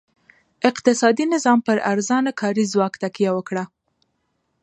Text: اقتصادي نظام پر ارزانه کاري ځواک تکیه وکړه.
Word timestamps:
اقتصادي 0.69 1.25
نظام 1.33 1.59
پر 1.67 1.77
ارزانه 1.91 2.31
کاري 2.41 2.63
ځواک 2.73 2.93
تکیه 3.03 3.31
وکړه. 3.33 3.63